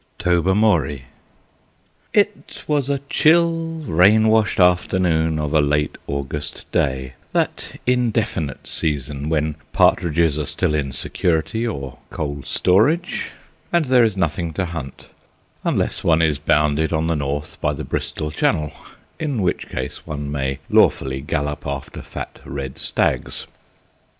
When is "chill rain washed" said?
3.07-4.59